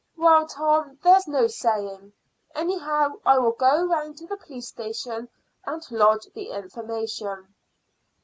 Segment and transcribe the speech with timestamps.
[0.17, 2.13] "Well, Tom, there's no saying.
[2.55, 5.29] Anyhow, I will go round to the police station
[5.63, 7.53] and lodge the information."